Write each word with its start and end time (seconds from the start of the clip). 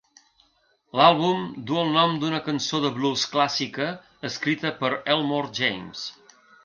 L'àlbum 0.99 1.43
duu 1.71 1.77
el 1.81 1.91
nom 1.97 2.15
d'una 2.23 2.39
cançó 2.47 2.79
de 2.85 2.91
blues 2.95 3.25
clàssica 3.35 3.87
escrita 4.31 4.73
per 4.81 4.91
Elmore 5.17 5.53
James. 5.61 6.09